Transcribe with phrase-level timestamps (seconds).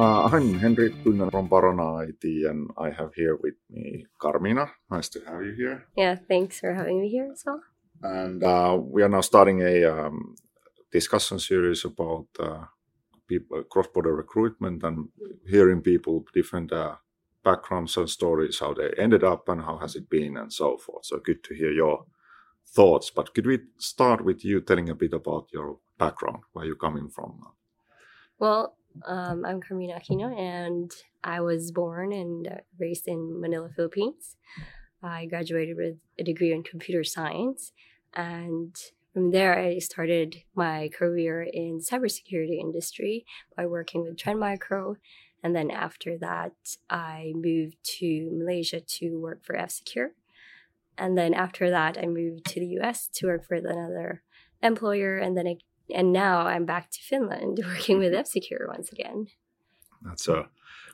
[0.00, 4.70] Uh, I'm Henry Tunnen from Barona IT, and I have here with me Carmina.
[4.90, 5.88] Nice to have you here.
[5.94, 7.60] Yeah, thanks for having me here as well.
[8.02, 10.36] And uh, we are now starting a um,
[10.90, 12.64] discussion series about uh,
[13.28, 15.10] people, cross-border recruitment and
[15.46, 16.94] hearing people different uh,
[17.44, 21.04] backgrounds and stories, how they ended up and how has it been, and so forth.
[21.04, 22.06] So good to hear your
[22.66, 23.10] thoughts.
[23.10, 27.10] But could we start with you telling a bit about your background, where you're coming
[27.10, 27.42] from?
[28.38, 28.76] Well,
[29.06, 30.90] um, I'm Carmina Aquino, and
[31.22, 34.36] I was born and raised in Manila, Philippines.
[35.02, 37.72] I graduated with a degree in computer science,
[38.14, 38.76] and
[39.12, 43.24] from there, I started my career in cybersecurity industry
[43.56, 44.96] by working with Trend Micro,
[45.42, 46.52] and then after that,
[46.88, 50.10] I moved to Malaysia to work for F Secure,
[50.98, 53.08] and then after that, I moved to the U.S.
[53.14, 54.22] to work for another
[54.62, 55.56] employer, and then I
[55.94, 59.26] and now I'm back to Finland working with F Secure once again.
[60.02, 60.48] That's a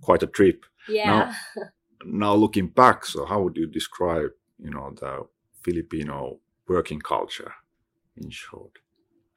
[0.00, 0.64] quite a trip.
[0.88, 1.32] Yeah.
[1.56, 1.64] Now,
[2.04, 5.26] now looking back, so how would you describe, you know, the
[5.62, 7.54] Filipino working culture
[8.16, 8.78] in short?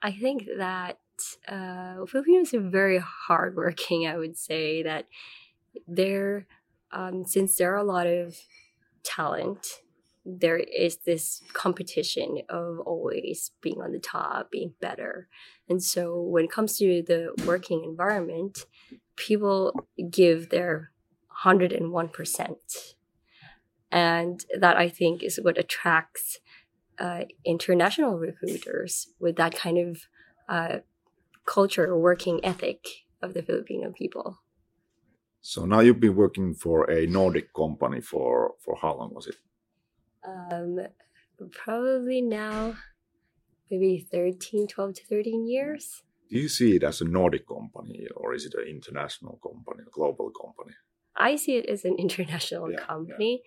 [0.02, 0.98] I think that
[1.48, 4.06] uh, Filipinos are very hardworking.
[4.06, 5.06] I would say that
[5.88, 6.46] there,
[6.92, 8.36] um, since there are a lot of
[9.02, 9.80] talent
[10.26, 15.28] there is this competition of always being on the top, being better.
[15.68, 18.66] And so when it comes to the working environment,
[19.14, 19.72] people
[20.10, 20.90] give their
[21.44, 22.56] 101%.
[23.92, 26.40] And that I think is what attracts
[26.98, 30.02] uh, international recruiters with that kind of
[30.48, 30.78] uh,
[31.44, 32.84] culture or working ethic
[33.22, 34.40] of the Filipino people.
[35.40, 39.36] So now you've been working for a Nordic company for for how long was it?
[40.26, 40.78] Um,
[41.52, 42.76] probably now
[43.70, 46.02] maybe 13, 12 to 13 years.
[46.30, 49.90] Do you see it as a Nordic company or is it an international company, a
[49.90, 50.74] global company?
[51.16, 53.42] I see it as an international Yeah, company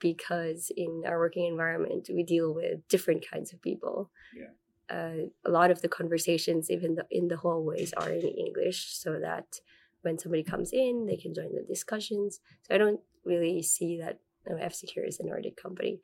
[0.00, 4.10] because in our working environment, we deal with different kinds of people.
[4.36, 4.52] Yeah.
[4.94, 9.18] Uh, a lot of the conversations, even the, in the hallways, are in English so
[9.18, 9.60] that
[10.02, 12.40] when somebody comes in, they can join the discussions.
[12.62, 16.00] So I don't really see that no, F Secure is a Nordic company.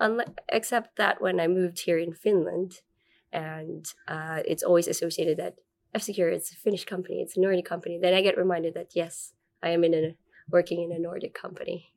[0.00, 2.80] Unle- except that when I moved here in Finland,
[3.32, 5.56] and uh, it's always associated that
[5.94, 7.98] F Secure it's a Finnish company, it's a Nordic company.
[7.98, 9.32] Then I get reminded that yes,
[9.62, 10.16] I am in a
[10.50, 11.92] working in a Nordic company.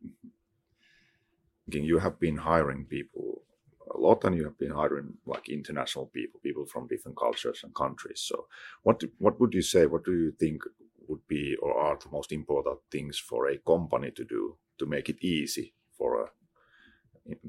[1.67, 3.41] You have been hiring people
[3.93, 7.73] a lot, and you have been hiring like international people, people from different cultures and
[7.73, 8.21] countries.
[8.21, 8.47] So,
[8.83, 9.85] what what would you say?
[9.85, 10.61] What do you think
[11.07, 15.07] would be or are the most important things for a company to do to make
[15.09, 16.31] it easy for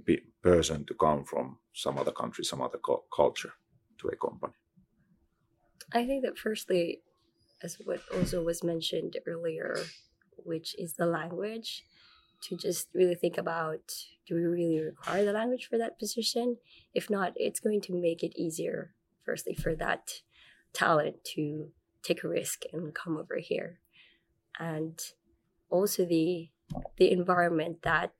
[0.08, 2.78] a person to come from some other country, some other
[3.14, 3.52] culture
[3.98, 4.54] to a company?
[5.92, 7.02] I think that firstly,
[7.62, 9.76] as what also was mentioned earlier,
[10.36, 11.84] which is the language,
[12.42, 13.80] to just really think about
[14.26, 16.56] do we really require the language for that position?
[16.94, 20.20] If not, it's going to make it easier, firstly, for that
[20.72, 21.68] talent to
[22.02, 23.80] take a risk and come over here.
[24.58, 25.00] And
[25.70, 26.50] also the
[26.96, 28.12] the environment that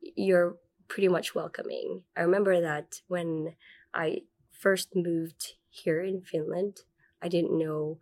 [0.00, 0.56] you're
[0.88, 2.02] pretty much welcoming.
[2.16, 3.54] I remember that when
[3.94, 6.78] I first moved here in Finland,
[7.22, 7.98] I didn't know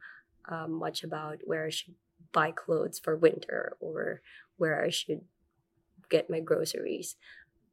[0.49, 1.95] um, much about where I should
[2.33, 4.23] buy clothes for winter or
[4.57, 5.23] where I should
[6.09, 7.17] get my groceries.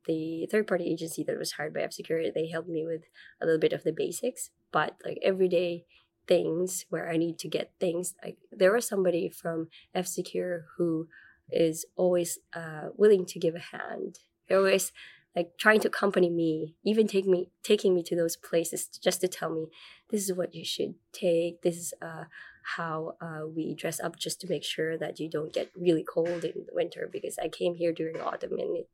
[0.05, 3.03] The third party agency that was hired by F Security, they helped me with
[3.41, 5.85] a little bit of the basics, but like everyday
[6.27, 11.07] things where I need to get things, like there was somebody from F Secure who
[11.51, 14.19] is always uh, willing to give a hand.
[14.47, 14.91] They're always
[15.35, 19.27] like trying to accompany me, even take me taking me to those places just to
[19.27, 19.67] tell me
[20.09, 21.61] this is what you should take.
[21.61, 22.23] This is uh,
[22.75, 26.43] how uh, we dress up just to make sure that you don't get really cold
[26.43, 27.07] in the winter.
[27.11, 28.89] Because I came here during autumn and it,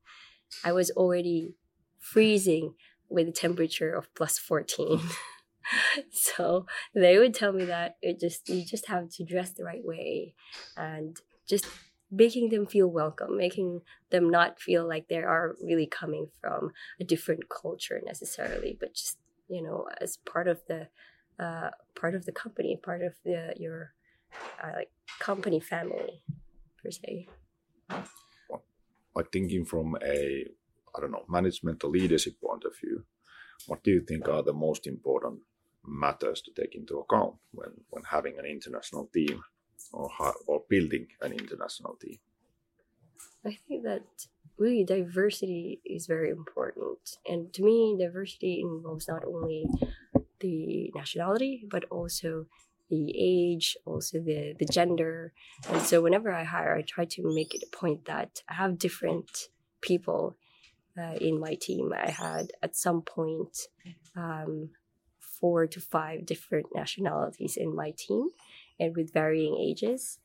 [0.63, 1.53] I was already
[1.99, 2.73] freezing
[3.09, 4.99] with a temperature of plus fourteen.
[6.11, 9.83] so they would tell me that it just you just have to dress the right
[9.85, 10.33] way
[10.75, 11.17] and
[11.47, 11.65] just
[12.13, 13.81] making them feel welcome, making
[14.11, 19.17] them not feel like they are really coming from a different culture necessarily, but just
[19.49, 20.87] you know as part of the
[21.39, 23.93] uh, part of the company, part of the your
[24.63, 26.21] uh, like company family
[26.81, 27.27] per se.
[29.15, 30.45] Like thinking from a
[30.95, 33.05] I don't know management or leadership point of view,
[33.67, 35.39] what do you think are the most important
[35.85, 39.41] matters to take into account when when having an international team?
[39.91, 40.09] Or
[40.47, 42.19] or building an international team?
[43.45, 44.03] I think that
[44.57, 49.65] really diversity is very important, and to me, diversity involves not only
[50.39, 52.45] the nationality but also
[52.89, 55.33] the age, also the the gender.
[55.69, 58.77] And so whenever I hire, I try to make it a point that I have
[58.77, 59.49] different
[59.81, 60.37] people
[60.97, 61.93] uh, in my team.
[61.93, 63.57] I had at some point
[64.15, 64.69] um,
[65.19, 68.29] four to five different nationalities in my team,
[68.79, 70.19] and with varying ages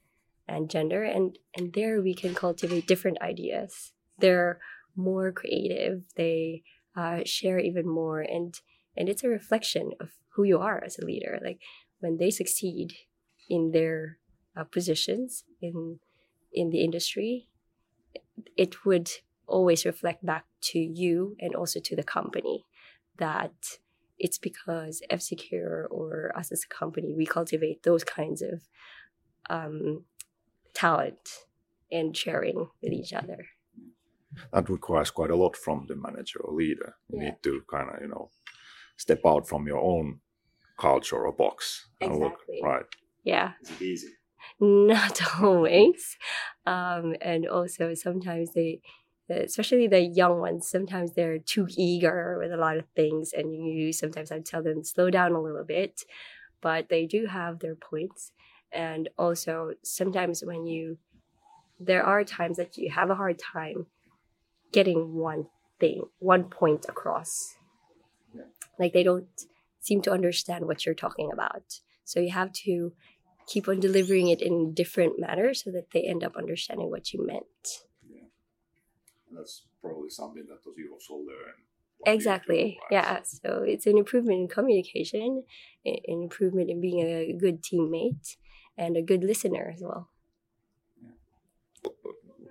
[0.47, 1.03] and gender.
[1.03, 3.93] And and there we can cultivate different ideas.
[4.19, 4.59] They're
[4.97, 6.03] more creative.
[6.17, 6.63] They
[6.97, 8.55] uh, share even more, and
[8.97, 11.39] and it's a reflection of who you are as a leader.
[11.43, 11.61] Like
[12.01, 12.95] when they succeed
[13.49, 14.19] in their
[14.57, 16.01] uh, positions in
[16.53, 17.49] in the industry,
[18.57, 19.11] it would
[19.47, 22.65] always reflect back to you and also to the company
[23.19, 23.79] that
[24.19, 28.63] it's because F Secure or us as a company we cultivate those kinds of
[29.51, 30.05] um,
[30.75, 31.47] talent
[31.91, 33.47] and sharing with each other.
[34.53, 36.97] That requires quite a lot from the manager or leader.
[37.09, 37.25] You Yeah.
[37.25, 38.31] need to kind of you know
[38.97, 40.21] step out from your own
[40.79, 42.87] culture or box and look right.
[43.25, 43.53] Yeah.
[43.63, 44.13] Is it easy?
[44.61, 46.17] not always
[46.67, 48.81] um, and also sometimes they
[49.31, 53.93] especially the young ones sometimes they're too eager with a lot of things and you
[53.93, 56.05] sometimes i tell them slow down a little bit
[56.61, 58.33] but they do have their points.
[58.73, 60.99] And also sometimes when you
[61.81, 63.87] there are times that you have a hard time
[64.73, 65.47] getting one
[65.79, 67.55] thing one point across.
[68.79, 69.29] Like they don't
[69.81, 71.81] seem to understand what you're talking about.
[72.05, 72.93] So you have to
[73.47, 77.27] keep on delivering it in different manners so that they end up understanding what you
[77.27, 77.88] meant.
[79.33, 81.55] That's probably something that does you also learn.
[82.07, 82.79] Exactly.
[82.91, 83.23] Yeah.
[83.23, 85.45] So it's an improvement in communication,
[85.85, 88.37] an improvement in being a good teammate,
[88.77, 90.09] and a good listener as well.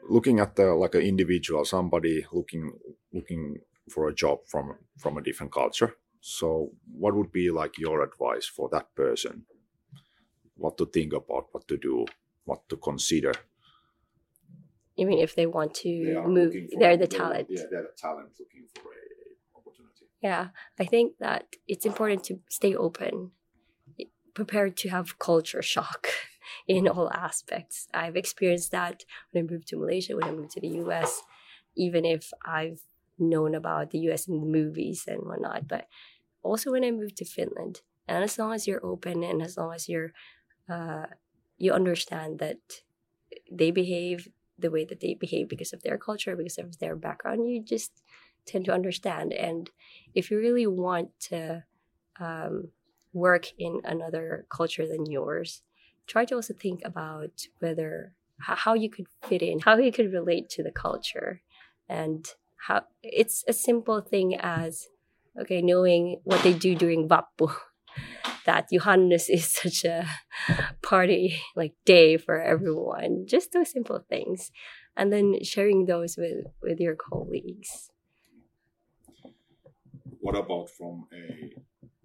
[0.10, 2.72] Looking at the like an individual, somebody looking
[3.14, 3.60] looking
[3.90, 5.96] for a job from from a different culture.
[6.22, 9.46] So, what would be like your advice for that person?
[10.56, 12.06] What to think about, what to do,
[12.44, 13.34] what to consider.
[14.98, 17.48] Even if they want to move, they're the talent.
[17.50, 20.06] Yeah, they're the talent looking for a opportunity.
[20.22, 20.48] Yeah,
[20.80, 23.32] I think that it's important to stay open,
[24.34, 26.08] prepared to have culture shock
[26.68, 27.88] in all aspects.
[27.94, 31.22] I've experienced that when I moved to Malaysia, when I moved to the US,
[31.76, 32.82] even if I've
[33.20, 35.88] known about the US in the movies and whatnot, but
[36.44, 37.82] also when I moved to Finland.
[38.08, 40.14] And as long as you're open and as long as you're,
[40.70, 41.08] uh,
[41.58, 42.60] you understand that
[43.52, 47.50] they behave the way that they behave because of their culture, because of their background,
[47.50, 47.92] you just
[48.46, 49.34] tend to understand.
[49.34, 49.70] And
[50.16, 51.64] if you really want to
[52.20, 52.70] um,
[53.14, 55.62] work in another culture than yours,
[56.08, 60.48] try to also think about whether how you could fit in, how you could relate
[60.50, 61.42] to the culture,
[61.90, 62.28] and
[62.68, 64.88] how it's a simple thing as
[65.40, 67.54] okay, knowing what they do during Vappu.
[68.48, 70.08] That Juhannus is such a
[70.82, 73.28] party like day for everyone.
[73.28, 74.52] Just those simple things,
[74.96, 77.92] and then sharing those with with your colleagues.
[80.24, 81.52] What about from a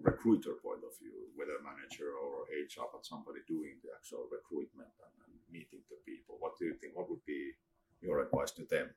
[0.02, 5.14] recruiter point of view, whether manager or HR, but somebody doing the actual recruitment and,
[5.26, 6.36] and meeting the people?
[6.42, 6.98] What do you think?
[6.98, 7.54] What would be
[8.02, 8.90] your advice to them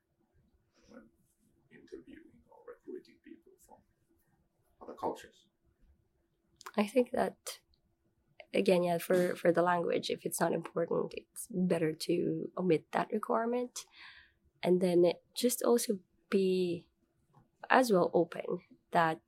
[0.90, 1.06] when
[1.70, 3.78] interviewing or recruiting people from
[4.82, 5.46] other cultures?
[6.78, 7.60] I think that
[8.54, 13.10] again, yeah, for for the language, if it's not important, it's better to omit that
[13.12, 13.86] requirement,
[14.64, 16.86] and then just also be
[17.70, 18.60] as well open
[18.92, 19.20] that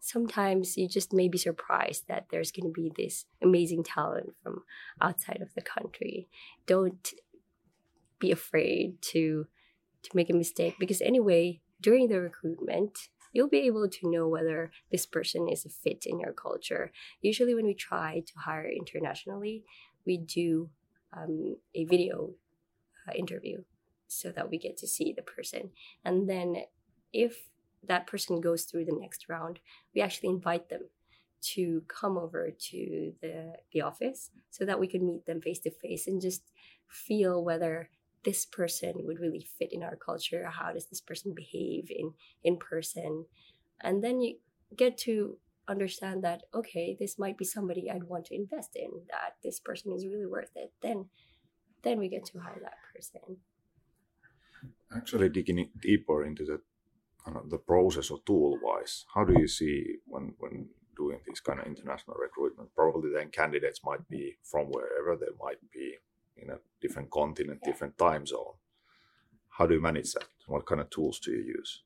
[0.00, 4.62] sometimes you just may be surprised that there's going to be this amazing talent from
[5.00, 6.28] outside of the country.
[6.66, 7.12] Don't
[8.18, 9.46] be afraid to
[10.02, 14.70] to make a mistake because anyway, during the recruitment, you'll be able to know whether
[14.90, 16.92] this person is a fit in your culture.
[17.20, 19.64] Usually, when we try to hire internationally,
[20.06, 20.70] we do
[21.16, 22.30] um, a video
[23.06, 23.62] uh, interview
[24.06, 25.70] so that we get to see the person.
[26.04, 26.64] And then,
[27.12, 27.48] if
[27.86, 29.60] that person goes through the next round,
[29.94, 30.88] we actually invite them
[31.40, 35.70] to come over to the, the office so that we could meet them face to
[35.70, 36.42] face and just
[36.88, 37.90] feel whether
[38.24, 42.56] this person would really fit in our culture how does this person behave in in
[42.56, 43.26] person?
[43.80, 44.38] And then you
[44.76, 49.36] get to understand that okay this might be somebody i'd want to invest in that
[49.44, 51.04] this person is really worth it then
[51.82, 53.38] then we get to hire that person.
[54.94, 56.60] Actually, digging deeper into the
[57.50, 61.66] the process or tool wise, how do you see when when doing this kind of
[61.66, 62.74] international recruitment?
[62.74, 65.96] Probably then candidates might be from wherever they might be
[66.48, 67.70] in a different continent, Yeah.
[67.70, 68.54] different time zone.
[69.50, 70.28] How do you manage that?
[70.46, 71.82] What kind of tools do you use?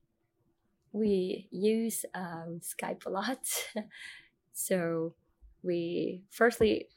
[0.94, 3.38] we use um, Skype a lot.
[4.52, 5.14] so
[5.62, 6.88] we firstly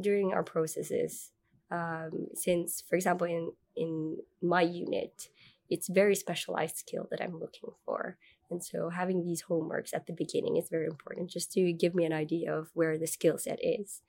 [0.00, 1.32] during our processes,
[1.70, 5.28] um, since, for example, in in my unit,
[5.70, 8.16] it's very specialized skill that I'm looking for.
[8.50, 12.04] And so having these homeworks at the beginning is very important just to give me
[12.04, 14.02] an idea of where the skill set is.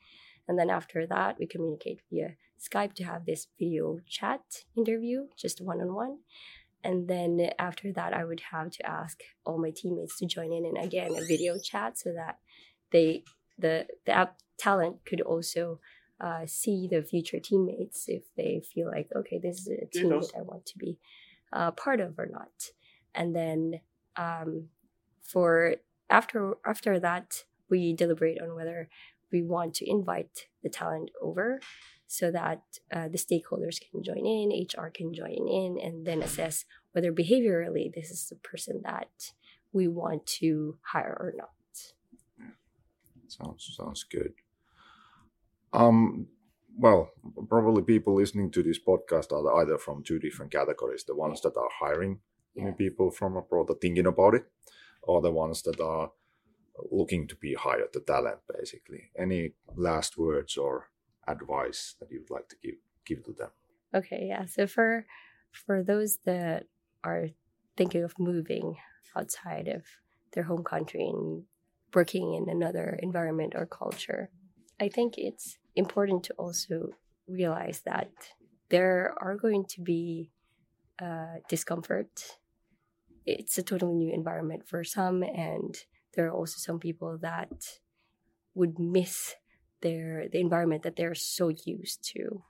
[0.48, 4.42] And then after that, we communicate via Skype to have this video chat
[4.76, 6.18] interview, just one on one.
[6.84, 10.66] And then after that, I would have to ask all my teammates to join in
[10.66, 12.40] and again a video chat so that
[12.92, 13.24] they
[13.58, 15.80] the the app talent could also
[16.20, 20.32] uh, see the future teammates if they feel like okay this is a team that
[20.38, 20.98] I want to be
[21.54, 22.72] uh, part of or not.
[23.16, 23.80] And then
[24.18, 24.70] um,
[25.22, 25.76] for
[26.10, 28.90] after after that, we deliberate on whether
[29.34, 31.60] we want to invite the talent over
[32.08, 32.62] so that
[32.96, 37.92] uh, the stakeholders can join in, HR can join in, and then assess whether behaviorally
[37.94, 39.34] this is the person that
[39.74, 41.50] we want to hire or not.
[43.28, 44.34] Sounds sounds good.
[45.74, 46.28] Um,
[46.78, 47.10] well,
[47.50, 51.58] probably people listening to this podcast are either from two different categories: the ones that
[51.58, 52.20] are hiring
[52.54, 52.72] yeah.
[52.78, 54.46] people from abroad, are thinking about it,
[55.02, 56.12] or the ones that are
[56.92, 59.12] looking to be hired, the talent, basically.
[59.18, 60.90] Any last words or
[61.28, 62.76] advice that you'd like to give
[63.06, 63.50] give to them?
[63.94, 64.46] Okay, yeah.
[64.46, 65.06] So for
[65.52, 66.66] for those that
[67.04, 67.30] are
[67.78, 68.76] thinking of moving
[69.16, 69.84] outside of
[70.34, 71.44] their home country and
[71.94, 74.30] working in another environment or culture.
[74.80, 76.90] I think it's important to also
[77.28, 78.10] realize that
[78.70, 80.32] there are going to be
[81.02, 82.10] uh, discomfort.
[83.26, 85.76] It's a totally new environment for some, and
[86.14, 87.80] there are also some people that
[88.56, 89.36] would miss
[89.82, 92.44] their the environment that they're so used to.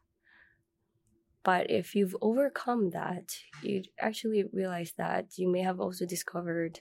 [1.43, 6.79] But if you've overcome that, you actually realize that you may have also discovered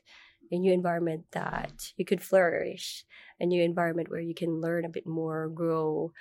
[0.52, 3.04] a new environment that you could flourish,
[3.40, 6.12] a new environment where you can learn a bit more, grow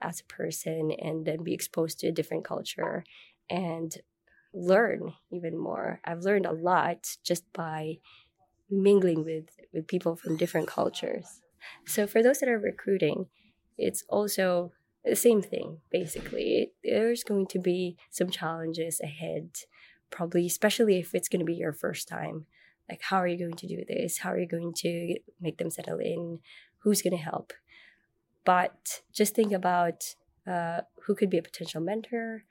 [0.00, 3.02] as a person, and then be exposed to a different culture
[3.50, 3.96] and
[4.54, 6.00] learn even more.
[6.04, 7.98] I've learned a lot just by
[8.70, 11.40] mingling with, with people from different cultures.
[11.86, 13.26] So for those that are recruiting,
[13.76, 14.72] it's also
[15.04, 16.72] the same thing basically.
[16.82, 19.50] There's going to be some challenges ahead,
[20.10, 22.46] probably especially if it's going to be your first time
[22.88, 25.70] like how are you going to do this how are you going to make them
[25.70, 26.38] settle in
[26.78, 27.52] who's going to help
[28.44, 30.14] but just think about
[30.46, 32.44] uh, who could be a potential mentor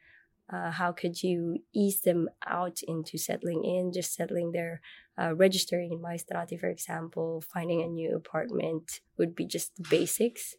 [0.51, 4.81] uh, how could you ease them out into settling in just settling there
[5.19, 10.55] uh, registering in Maistraatti for example finding a new apartment would be just the basics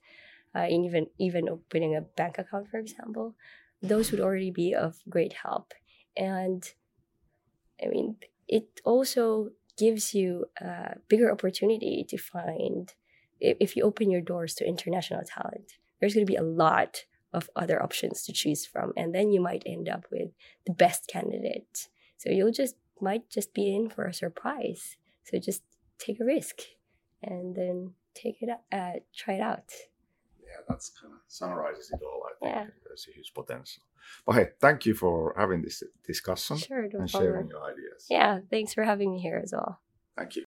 [0.55, 3.35] uh, and even even opening a bank account for example.
[3.81, 5.73] Those would already be of great help.
[6.17, 6.69] And
[7.83, 8.17] i mean
[8.47, 12.95] it also gives you a bigger opportunity to find
[13.41, 17.51] if you open your doors to international talent there's going to be a lot of
[17.57, 20.31] other options to choose from and then you might end up with
[20.67, 25.63] the best candidate so you'll just might just be in for a surprise so just
[25.99, 26.61] take a risk
[27.23, 29.71] and then take it uh, try it out
[30.41, 32.67] yeah that's kind of summarizes it all i think yeah.
[32.85, 33.83] there's a huge potential
[34.27, 38.07] but hey, thank you for having this discussion sure, and sharing your ideas.
[38.09, 39.81] Yeah, thanks for having me here as well.
[40.17, 40.45] Thank you.